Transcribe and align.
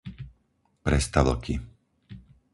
Prestavlky 0.87 1.55